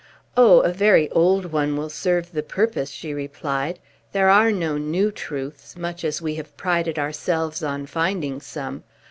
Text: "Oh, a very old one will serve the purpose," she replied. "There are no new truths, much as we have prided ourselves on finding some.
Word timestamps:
"Oh, 0.35 0.61
a 0.61 0.73
very 0.73 1.11
old 1.11 1.51
one 1.51 1.77
will 1.77 1.91
serve 1.91 2.31
the 2.31 2.41
purpose," 2.41 2.89
she 2.89 3.13
replied. 3.13 3.77
"There 4.13 4.29
are 4.31 4.51
no 4.51 4.79
new 4.79 5.11
truths, 5.11 5.77
much 5.77 6.03
as 6.03 6.23
we 6.23 6.33
have 6.37 6.57
prided 6.57 6.97
ourselves 6.97 7.61
on 7.61 7.85
finding 7.85 8.41
some. 8.41 8.83